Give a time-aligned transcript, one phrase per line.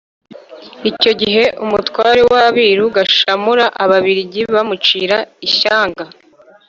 [0.89, 6.03] icyo gihe umutware w'abiru Gashamura Ababiligi bamucira ishyanga